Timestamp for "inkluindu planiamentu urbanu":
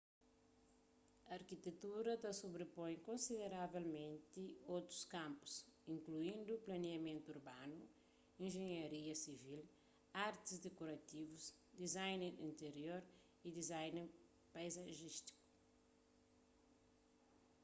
5.95-7.77